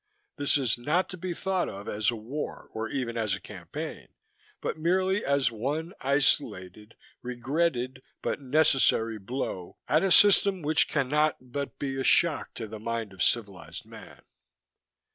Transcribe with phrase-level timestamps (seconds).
[0.37, 4.07] This is not to be thought of as a war or even as a campaign,
[4.59, 11.77] but merely as one isolated, regretted but necessary blow at a system which cannot but
[11.77, 14.23] be a shock to the mind of civilized man.